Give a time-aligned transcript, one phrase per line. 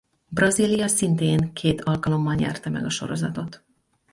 [0.31, 3.63] Brazília szintén két alkalommal nyerte meg a sorozatot.